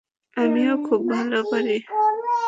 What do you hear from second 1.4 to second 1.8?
পারি।